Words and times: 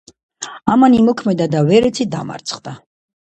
ამან 0.75 0.95
იმოქმედა 0.99 1.47
და 1.55 1.61
ვერეცი 1.67 2.09
დამარცხდა. 2.17 2.75